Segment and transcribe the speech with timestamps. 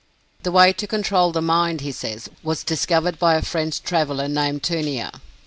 [0.41, 4.63] The way to control the mind, he says, was discovered by a French traveler named
[4.63, 5.11] Tunear.